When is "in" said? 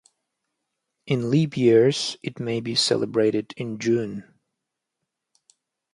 1.05-1.29, 3.55-3.77